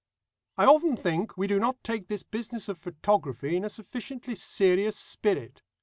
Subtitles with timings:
[0.57, 4.97] "I often think we do not take this business of photography in a sufficiently serious
[4.97, 5.61] spirit.